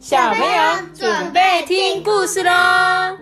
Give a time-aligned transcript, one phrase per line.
[0.00, 3.18] 小朋友准备听故事喽！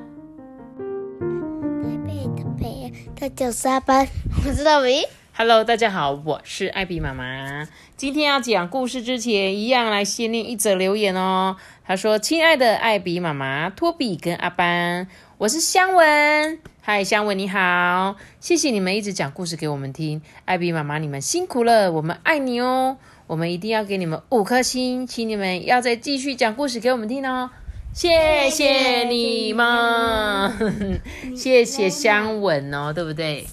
[1.82, 4.06] 贝贝的贝，他叫沙班，
[4.46, 5.02] 我知道没
[5.36, 7.66] ？Hello，大家好，我是艾比妈妈。
[7.96, 11.56] 今天要讲故事之前，一样来先念一则留言哦。
[11.84, 15.08] 他说：“亲爱的艾比妈妈、托比跟阿班，
[15.38, 16.60] 我是香文。
[16.80, 20.22] 嗨，香文你好，谢谢你们一直讲故事给我们听。
[20.44, 22.98] 艾比妈妈，你们辛苦了，我们爱你哦。
[23.28, 27.50] 我们一定要给你们五颗星，请你们要再继续讲故事给我们听哦。
[27.92, 30.98] 谢谢你们，
[31.36, 33.46] 谢谢 香吻哦，对不对？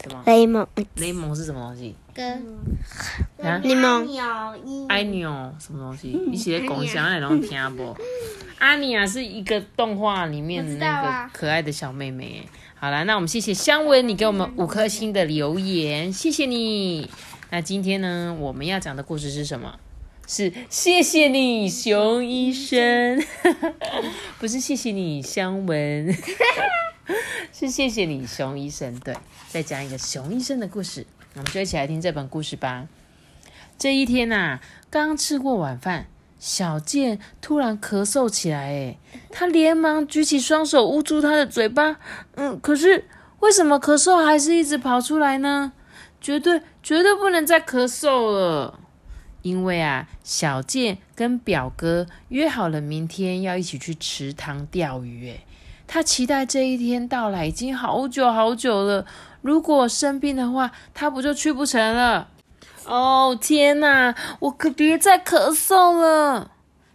[0.00, 0.22] 什么？
[0.26, 1.96] 雷蒙雷蒙是什么东西？
[2.14, 2.40] 跟
[3.42, 3.58] 啊？
[3.64, 4.06] 柠檬，
[4.88, 6.16] 阿牛什么东西？
[6.28, 7.96] 你写共享那种听不？
[8.60, 12.48] 阿尼亚是一个动画里面的那个可爱的小妹妹。
[12.76, 17.10] 好了，那我们谢谢香文，你给我们五颗星的留言，谢谢你。
[17.50, 19.78] 那今天呢，我们要讲的故事是什么？
[20.26, 23.24] 是谢谢你，熊医生，
[24.40, 26.12] 不是谢谢你，香文，
[27.54, 28.98] 是谢谢你，熊医生。
[28.98, 29.14] 对，
[29.48, 32.88] 再讲一个熊医生的故事，我们就一起来听这本故事吧。
[33.78, 34.58] 这一天呐、
[34.90, 36.08] 刚吃过晚饭，
[36.40, 38.98] 小健突然咳嗽起来，哎，
[39.30, 42.00] 他连忙举起双手捂住他的嘴巴，
[42.34, 43.04] 嗯，可是
[43.38, 45.72] 为什么咳嗽还是一直跑出来呢？
[46.26, 48.80] 绝对绝对不能再咳嗽了，
[49.42, 55.44] 因为啊，小健跟表哥约好了明天要一起去池塘钓鱼，哎，
[55.86, 59.06] 他期待这一天到来已经好久好久了。
[59.40, 62.26] 如果生病的话，他不就去不成了？
[62.86, 66.50] 哦天哪，我可别再咳嗽了。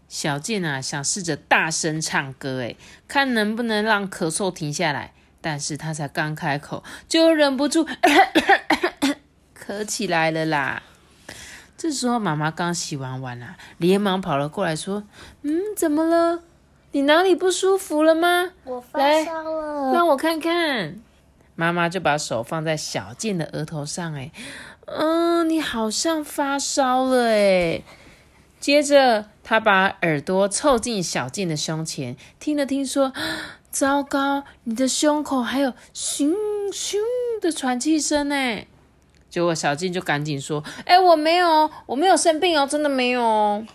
[0.09, 2.75] 小健啊，想试着大声唱歌，诶，
[3.07, 5.13] 看能不能让咳嗽停下来。
[5.39, 7.91] 但是他才刚开口，就忍不住咳
[9.85, 10.83] 起来了啦。
[11.77, 15.03] 这时候妈妈刚洗完碗啦、连忙跑了过来，说
[15.41, 16.43] ：“嗯，怎么了？
[16.91, 18.51] 你哪里不舒服了吗？
[18.65, 19.91] 我发来烧了。
[19.91, 20.99] 让我看看。”
[21.55, 24.31] 妈妈就把手放在小健的额头上，哎，
[24.85, 27.81] 嗯，你好像发烧了，哎。
[28.59, 33.11] 接着，他把耳朵凑近小健的胸前，听了听，说
[33.71, 36.35] ：“糟糕，你的胸口还有咻
[36.71, 36.97] 咻
[37.41, 38.35] 的喘气声呢。”
[39.31, 43.65] 结果小健就赶紧说：“哎，我没有，我没有生病哦，真的没有哦。”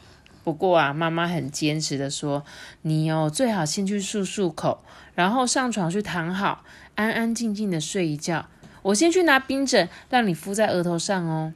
[0.44, 2.44] 不过啊，妈妈很坚持的说
[2.82, 4.84] ：“你哦，最好先去漱漱口，
[5.14, 6.62] 然后上床去躺好，
[6.94, 8.46] 安安静静的睡一觉。
[8.82, 11.54] 我先去拿冰枕，让你敷在额头上哦。”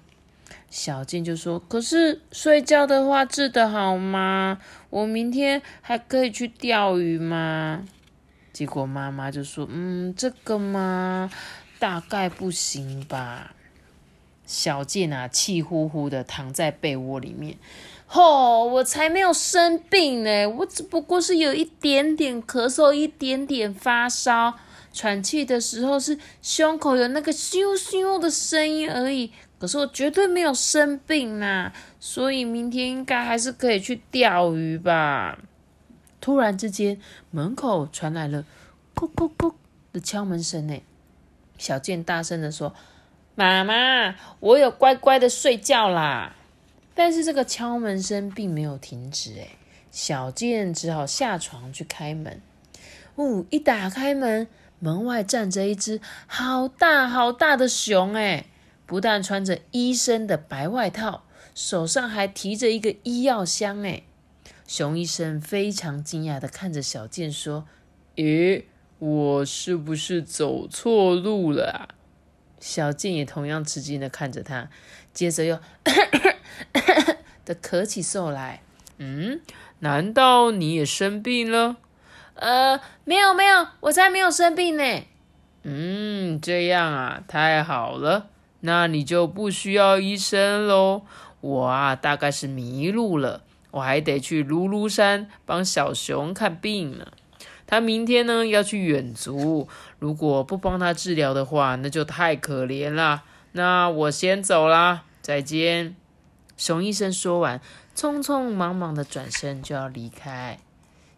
[0.70, 4.58] 小健就说：“可是睡觉的话治得好吗？
[4.88, 7.84] 我明天还可以去钓鱼吗？”
[8.52, 11.30] 结果妈妈就说：“嗯，这个嘛，
[11.78, 13.54] 大概不行吧。”
[14.50, 17.56] 小健啊，气呼呼的躺在被窝里面。
[18.08, 24.54] 吼、我才没有生病呢，我只不过是有一点点咳嗽，一点点发烧，
[24.92, 29.30] 喘气的时候是胸口有那个咻咻的声音而已。
[29.60, 35.38] 可是我绝对没有生病啦，所以明天应该还是可以去钓鱼吧。
[36.20, 37.00] 突然之间，
[37.30, 38.44] 门口传来了
[38.96, 39.54] “叩叩叩”
[39.92, 40.82] 的敲门声呢。
[41.56, 42.74] 小健大声的说
[43.40, 46.36] ：“妈妈，我有乖乖的睡觉啦。”
[46.94, 49.52] 但是这个敲门声并没有停止，诶，
[49.90, 52.42] 小健只好下床去开门。
[53.14, 54.46] 哦，一打开门，
[54.78, 58.44] 门外站着一只好大好大的熊，诶，
[58.84, 61.22] 不但穿着医生的白外套，
[61.54, 64.04] 手上还提着一个医药箱，诶。
[64.66, 67.66] 熊医生非常惊讶的看着小健说
[68.16, 68.64] ：“咦，
[68.98, 71.96] 我是不是走错路了啊？”
[72.60, 74.68] 小静也同样吃惊的看着他，
[75.12, 75.58] 接着又
[77.44, 78.62] 的咳起嗽来。
[78.98, 79.40] 嗯，
[79.78, 81.76] 难道你也生病了？
[82.34, 85.02] 呃，没有没有，我才没有生病呢。
[85.62, 88.28] 嗯，这样啊，太好了，
[88.60, 91.02] 那你就不需要医生喽。
[91.40, 97.06] 我啊，大概是迷路了，我还得去噜噜山帮小熊看病呢。
[97.70, 99.68] 他明天呢要去远足，
[100.00, 103.22] 如果不帮他治疗的话，那就太可怜了。
[103.52, 105.94] 那我先走啦，再见。
[106.56, 107.60] 熊医生说完，
[107.94, 110.58] 匆匆忙忙的转身就要离开。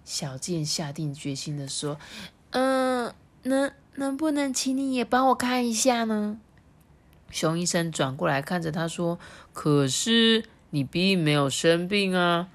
[0.04, 1.98] 小健下定决心的说
[2.52, 3.14] ：“嗯、
[3.44, 6.36] 能能不能请你也帮我看一下呢？”
[7.30, 9.18] 熊医生转过来看着他说
[9.54, 12.48] ：“可是你并没有生病啊。”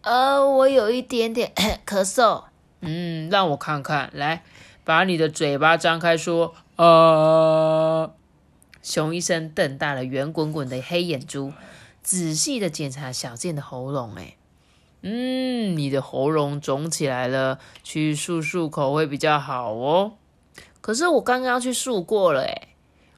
[0.00, 1.52] 呃，我有一点点
[1.86, 2.44] 咳嗽。
[2.82, 4.42] 嗯，让我看看，来，
[4.84, 8.12] 把你的嘴巴张开，说，呃。
[8.82, 11.52] 熊医生瞪大了圆滚滚的黑眼珠，
[12.02, 14.16] 仔细的检查小健的喉咙。
[14.16, 14.34] 哎，
[15.02, 20.14] 嗯，你的喉咙肿起来了，去漱漱口会比较好哦。
[20.80, 22.68] 可是我刚刚去漱过了，诶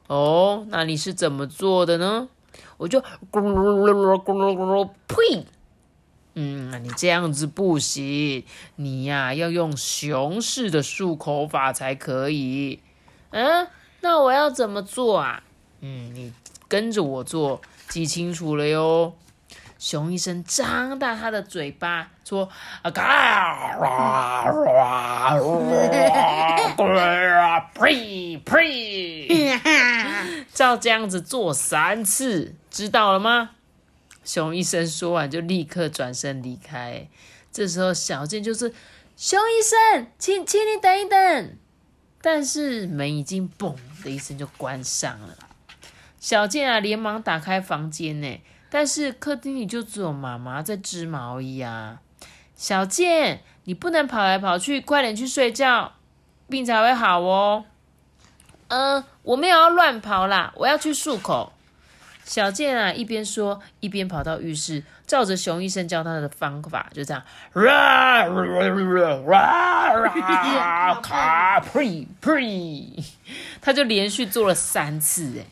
[0.06, 2.28] 哦，那你是怎么做的呢？
[2.76, 5.46] 我就咕噜噜噜咕噜咕噜呸！
[6.34, 8.44] 嗯，你这样子不行，
[8.76, 12.80] 你呀要用熊式的漱口法才可以。
[13.30, 13.68] 嗯，
[14.00, 15.42] 那我要怎么做啊？
[15.80, 16.32] 嗯，你
[16.66, 19.14] 跟着我做，记清楚了哟。
[19.78, 22.48] 熊医生张大他的嘴巴说
[22.80, 25.34] ：“啊嘎哇哇
[26.78, 29.28] 哇，呸呸！”
[30.54, 33.50] 照这样子做三次，知道了吗？
[34.24, 37.06] 熊医生说完就立刻转身离开。
[37.52, 38.72] 这时候小健就是
[39.16, 41.56] ：“熊医生，请请你等一等。”
[42.20, 45.36] 但是门已经嘣的一声就关上了。
[46.18, 48.40] 小健啊，连忙打开房间呢。
[48.70, 52.00] 但是客厅里就只有妈妈在织毛衣啊！
[52.56, 55.92] 小健，你不能跑来跑去，快点去睡觉，
[56.48, 57.66] 病才会好哦。
[58.68, 61.52] 嗯，我没有要乱跑啦，我要去漱口。
[62.24, 67.22] 小健啊，一边说一边跑到浴室，照着熊医生教他的方法，就这样，
[67.54, 68.34] 哇哇
[69.26, 73.04] 哇，卡呸呸，
[73.60, 75.46] 他就连续做了三次，哎。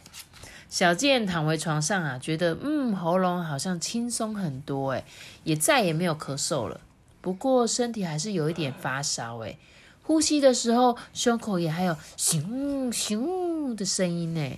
[0.71, 5.05] 小健躺回床上啊，觉得嗯喉咙好像轻松很多哎，
[5.45, 6.81] 也再也没有咳嗽了。
[7.21, 9.59] 不过身体还是有一点发烧哎，
[10.03, 12.43] 呼吸的时候胸口也还有咻
[12.91, 14.51] 咻的声音呢。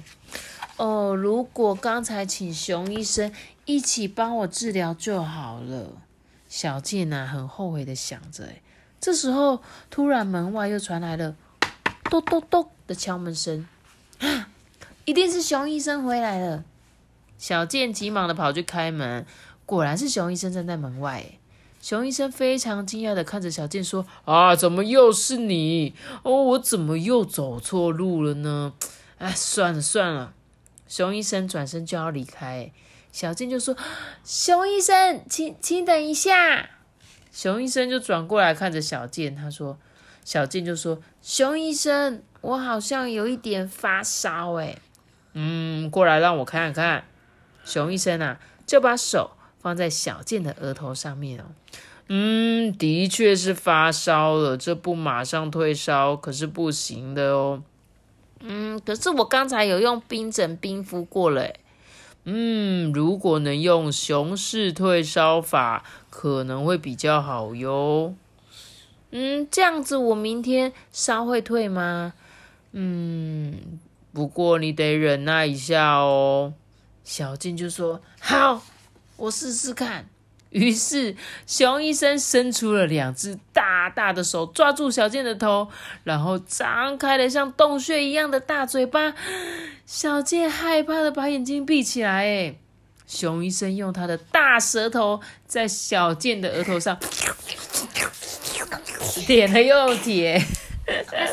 [0.77, 3.33] 哦，如果刚才请熊医生
[3.65, 5.93] 一起帮我治疗就好了。
[6.49, 8.63] 小健呐很后悔的想着诶，
[9.01, 9.61] 这时候
[9.91, 11.37] 突然门外又传来了
[12.11, 13.67] 咚咚咚的敲门声。
[14.19, 14.49] 啊
[15.05, 16.65] 一定是熊医生回来了。
[17.37, 19.27] 小健急忙的跑去开门，
[19.67, 21.25] 果然是熊医生站在门外。
[21.83, 25.93] 熊医生非常惊讶的看着小健说：“啊，怎么又是你？
[26.23, 28.73] 哦，我怎么又走错路了呢？
[29.19, 30.33] 哎，算了算了。”
[30.87, 32.71] 熊医生转身就要离开，
[33.11, 33.77] 小健就说
[34.25, 36.71] ：“熊医生，请请等一下。”
[37.33, 39.79] 熊医生就转过来看着小健，他说
[40.25, 44.77] ：“小健就说，熊医生，我好像有一点发烧，哎。”
[45.35, 47.05] 嗯，过来让我看看。
[47.65, 51.45] 熊医生啊，就把手放在小健的额头上面哦。
[52.09, 57.63] 嗯，的确是发烧了，这不马上退烧可是不行的哦。
[58.47, 61.55] 嗯，可是我刚才有用冰枕冰敷过了。
[62.25, 68.15] 嗯，如果能用熊式退烧法，可能会比较好哟。
[69.11, 72.13] 嗯，这样子我明天烧会退吗？
[72.73, 73.81] 嗯。
[74.13, 76.55] 不过你得忍耐一下哦。
[77.03, 78.63] 小静就说：“好，
[79.17, 80.07] 我试试看。”
[80.55, 81.17] 于是
[81.49, 85.69] 熊医生伸出了两只大大的手，抓住小健的头，
[86.05, 89.15] 然后张开了像洞穴一样的大嘴巴。
[89.85, 92.25] 小健害怕的把眼睛闭起来。
[92.25, 92.55] 哎，
[93.05, 96.97] 熊医生用他的大舌头在小健的额头上
[99.27, 100.41] 点了又点。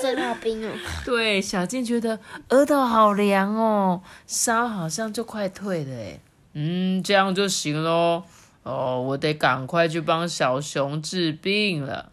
[0.01, 0.71] 身好冰哦！
[1.05, 2.19] 对，小健觉得
[2.49, 6.19] 额头好凉哦，烧好像就快退了哎。
[6.53, 8.23] 嗯，这样就行喽。
[8.63, 12.11] 哦，我得赶快去帮小熊治病了。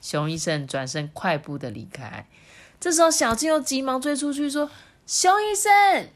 [0.00, 2.26] 熊医生转身快步的离开。
[2.78, 4.70] 这时候，小静又急忙追出去说
[5.06, 6.08] ：“熊医生！”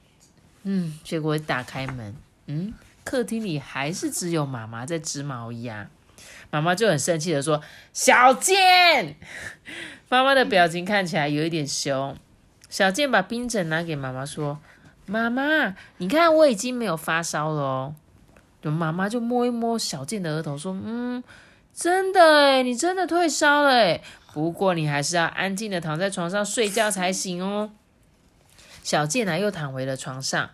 [0.64, 2.14] 嗯，结果打开门，
[2.46, 5.88] 嗯，客厅里还是只有妈妈在织毛衣啊。
[6.50, 7.62] 妈妈就很生气的说
[7.94, 9.16] ：“小健。
[10.10, 12.16] ”妈妈的表情看起来有一点凶。
[12.68, 14.58] 小健把冰枕拿给妈妈说
[15.06, 17.94] ：“妈妈，你看我已经没有发烧了哦。”
[18.62, 21.22] 妈妈就摸一摸小健的额头说：“嗯，
[21.74, 27.70] 真的诶你真的退烧了诶不过你还是要安静的躺在床上睡觉才行哦。”
[28.82, 30.50] 小健呢又躺回了床上，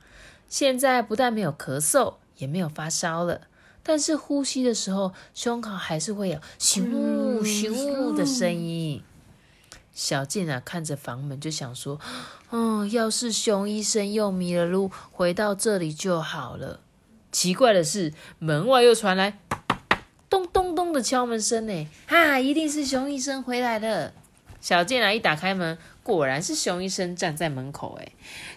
[0.49, 3.43] 现在不但没有咳嗽，也没有发烧了，
[3.83, 6.85] 但是呼吸的时候胸口还是会有咻
[7.43, 9.03] 咻的声音。
[9.93, 12.01] 小健啊，看着房门就想说
[12.51, 16.81] ：“嗯，要是熊医生又迷了路，回到这里就好了。”
[17.35, 19.41] 奇怪的是，门外又传来
[20.31, 21.89] 咚咚咚的敲门声呢。
[22.07, 24.13] 哈，一定是熊医生回来了。
[24.61, 27.99] 小健啊，一打开门，果然是熊医生站在门口。
[28.01, 28.13] 哎，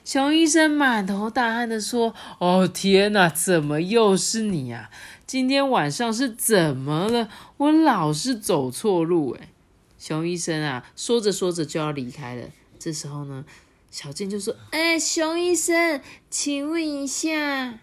[0.06, 4.92] 熊医生满头大汗的说：“哦，天哪，怎么又是你啊？
[5.26, 7.30] 今天晚上是怎么了？
[7.58, 9.50] 我老是走错路。”哎。
[9.98, 12.44] 熊医生啊，说着说着就要离开了。
[12.78, 13.44] 这时候呢，
[13.90, 17.80] 小健就说：“哎，熊医生，请问一下。”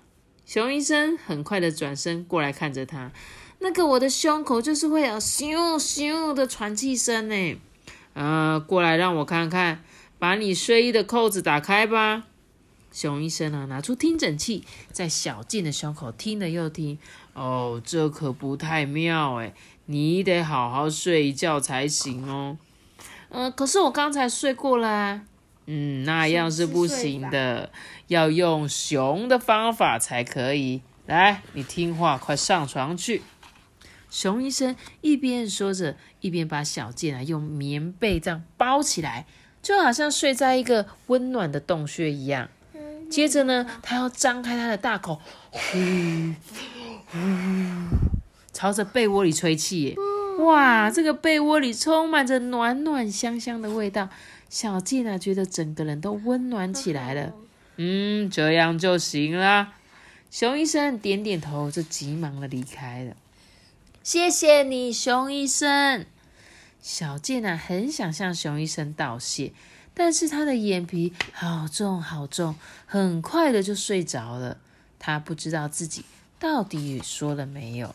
[0.46, 3.10] 熊医生很快的转身过来看着他
[3.60, 7.56] ：“那个我的胸口就是会有咻咻的喘气声呢。
[8.12, 9.82] 呃，过来让我看看，
[10.18, 12.24] 把你睡衣的扣子打开吧。
[12.92, 16.98] 熊医生啊，拿出听诊器，在小静的胸口听了又听。
[17.32, 19.52] 哦，这可不太妙哎，
[19.86, 22.56] 你得好好睡一觉才行哦。
[23.30, 25.22] 嗯，可是我刚才睡过了。
[25.66, 27.70] 嗯，那样是不行的，
[28.08, 30.82] 要用熊的方法才可以。
[31.06, 33.22] 来，你听话，快上床去。
[34.10, 39.26] 熊医生一边说着，一边把小健啊用棉被这样包起来，
[39.62, 42.48] 就好像睡在一个温暖的洞穴一样。
[43.10, 45.60] 接着呢，他要张开他的大口，呼
[47.06, 47.18] 呼，
[48.52, 49.96] 朝着被窝里吹气。
[50.38, 54.08] 哇，这个被窝里充满着暖暖香香的味道，
[54.48, 57.34] 小健啊觉得整个人都温暖起来了。
[57.76, 59.74] 嗯，这样就行啦。
[60.30, 63.16] 熊医生点点头，就急忙的离开了。
[64.02, 66.06] 谢谢你，熊医生。
[66.80, 69.52] 小健啊，很想向熊医生道谢，
[69.94, 74.58] 但是他的眼皮好重好重，很快的就睡着了。
[74.98, 76.04] 他不知道自己
[76.38, 77.94] 到底说了没有。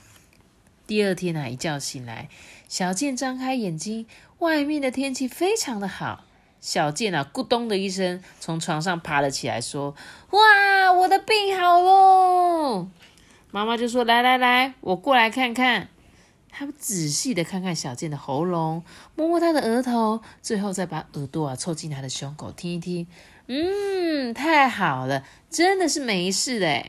[0.88, 2.30] 第二天啊，一觉醒来，
[2.68, 4.08] 小健张开眼睛，
[4.40, 6.26] 外面的天气非常的好。
[6.62, 9.96] 小健啊，咕咚的一声从床上爬了起来，说
[10.32, 12.88] ：“哇，我的病好喽！”
[13.52, 15.88] 妈妈就说：“来来来，我过来看看。”
[16.52, 18.84] 他仔细的看看小健的喉咙，
[19.16, 23.08] 摸摸他的额头，最后再把耳朵啊凑近他的胸口听一听。
[23.48, 26.86] 嗯，太好了，真的是没事的。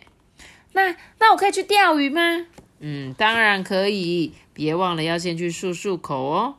[0.72, 2.46] 那那我可以去钓鱼吗？
[2.80, 4.32] 嗯，当然可以。
[4.52, 6.56] 别忘了要先去漱漱口哦。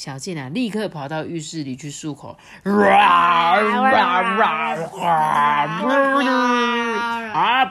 [0.00, 2.34] 小健啊，立刻跑到浴室里去漱口。
[2.64, 3.60] 啊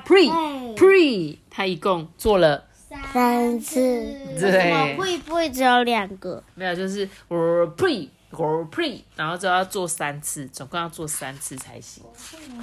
[0.05, 0.29] ，pre
[0.75, 2.65] pre，他一共做了。
[3.11, 3.79] 三次，
[4.39, 6.43] 对，会不会只有两个？
[6.53, 7.35] 没有，就是我
[7.75, 12.03] pre 我 pre，然后就要做三次，总共要做三次才行，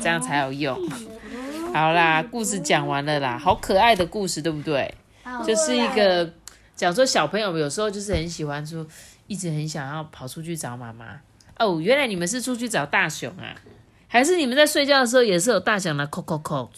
[0.01, 0.79] 这样才有用。
[1.75, 4.95] 好啦，故事讲完了啦，好可爱的故事，对不对？
[5.45, 6.33] 就是一个
[6.77, 8.87] 讲说小朋友有时候就是很喜欢说，
[9.27, 11.21] 一直很想要跑出去找妈妈。
[11.59, 13.55] 哦，原来你们是出去找大熊啊？
[14.09, 16.69] 还是你们在睡觉的时候也是有大熊的 call call call？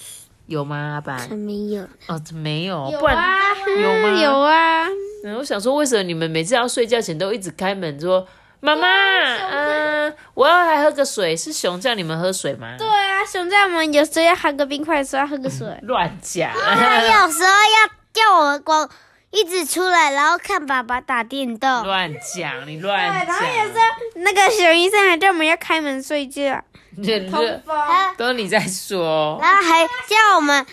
[0.46, 1.26] 有吗，阿爸？
[1.28, 4.22] 没有哦，没有，有啊，有吗？
[4.22, 4.86] 有啊。
[5.24, 8.26] 嗯，我想说，为什么你们每次要睡觉前都一直开门说
[8.60, 11.36] 妈妈，嗯，我要来喝个水？
[11.36, 12.76] 是熊叫你们喝水吗？
[12.78, 15.66] 对啊，熊叫我们有时候要喝个冰块，说要喝个水。
[15.82, 16.50] 乱讲。
[16.56, 18.88] 他有时候要叫我们光
[19.30, 21.84] 一直出来，然后看爸爸打电动。
[21.84, 23.26] 乱讲，你乱讲。
[23.26, 23.84] 然后有时候
[24.16, 26.62] 那个熊医生还叫我们要开门睡觉。
[27.30, 27.84] 通风
[28.16, 30.66] 都你在说，然后还叫我们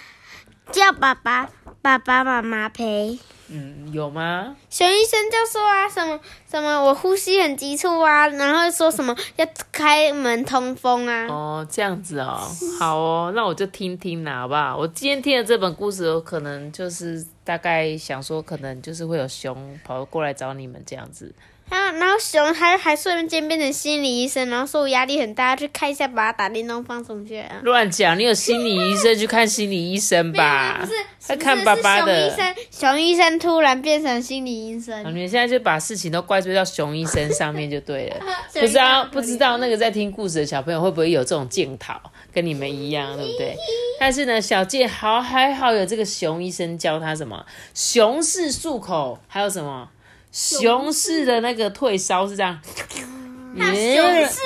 [0.71, 1.47] 叫爸爸、
[1.81, 3.19] 爸爸妈妈陪。
[3.47, 4.55] 嗯，有吗？
[4.69, 11.27] 熊医生就说啊，什么什么，我呼吸很急促啊，然后说什么要开门通风啊。
[11.27, 12.41] 哦，这样子哦，
[12.79, 14.75] 好哦，那我就听听啦，好不好？
[14.77, 21.33] 我今天听的这本故事，我可能就是大概想说，可能就是会有熊跑过来找你们这样子。
[21.67, 27.43] 然后，然后熊还还瞬间变成心理医生，然后说我压力很大，去看一下，把他打电动放松去。
[27.63, 28.17] 乱讲！
[28.17, 30.77] 你有心理医生去看心理医生吧？
[30.79, 30.93] 不是，
[31.27, 32.29] 他看爸爸的。
[32.29, 34.99] 熊医生，熊医生突然变成心理医生。
[35.07, 38.17] 你们现在就把事情都怪罪到熊医生上面就对了。
[38.53, 41.99] 不知道不知道那个在听故事的小朋友会不会有这种检讨，
[42.31, 43.55] 跟你们一样，对不对？
[43.99, 47.43] 但是呢，小健好还好有这个熊医生教他什么
[47.73, 49.89] 熊式漱口，还有什么？
[50.35, 52.59] 熊式的那个退烧是这样，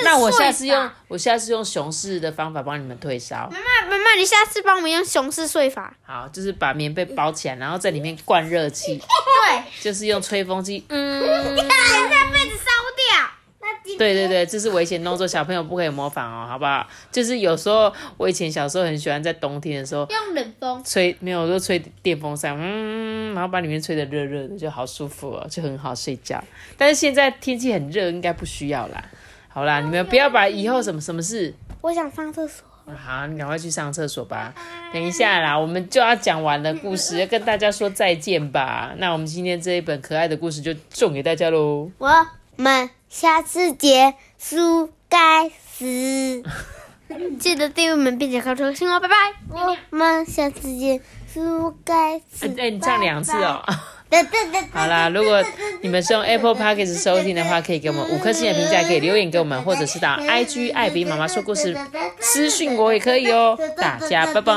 [0.04, 3.50] 那我下次用我下次用熊式的方法帮你们退烧。
[3.50, 5.92] 妈妈妈妈，你下次帮我们用熊式睡法。
[6.02, 8.98] 好，就是把棉被包起来，然后在里面灌热气。
[8.98, 10.84] 对，就是用吹风机。
[10.90, 11.58] 嗯。
[14.00, 16.88] 对对对，这是危险动作，小朋友不可以模仿哦，好不好？
[17.12, 26.42] 就是有时候我以前小时候很喜欢在冬天的时候用冷风吹，没有就吹电风扇，嗯，然后把里面吹得热热的，就好舒服哦，就很好睡觉。
[26.78, 29.04] 但是现在天气很热，应该不需要啦。
[29.48, 31.52] 好啦，你们不要把以后什么什么事，
[31.82, 32.64] 我想上厕所。
[32.96, 34.54] 好，你赶快去上厕所吧。
[34.94, 38.94] 等一下啦，我们就要讲完了故事，要跟大家说再见吧。
[38.96, 41.90] 那我们今天这一本可爱的故事就送给大家喽。
[41.98, 42.26] 我
[42.60, 46.42] 们下次见，苏该死。
[47.40, 49.14] 记得订阅我们，并且开出新哦，拜拜。
[49.50, 51.00] 我们下次见，
[51.32, 52.46] 苏该死。
[52.56, 53.64] 哎，你唱两次哦。
[54.72, 55.40] 好啦，如果
[55.82, 61.76] 你们是用 Apple Podcast 收听的话，可以给我们五颗星的评价，可以留言给我们，或者是到 IG 艾比妈妈说故事
[62.18, 63.56] 私讯我也可以哦。
[63.76, 64.52] 大家拜拜。